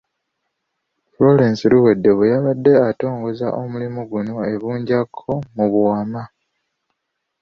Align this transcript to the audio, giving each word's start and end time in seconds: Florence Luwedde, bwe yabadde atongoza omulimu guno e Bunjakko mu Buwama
Florence 1.11 1.61
Luwedde, 1.71 2.09
bwe 2.17 2.31
yabadde 2.33 2.71
atongoza 2.89 3.47
omulimu 3.61 4.01
guno 4.11 4.33
e 4.53 4.55
Bunjakko 4.61 5.31
mu 5.55 5.65
Buwama 5.71 6.23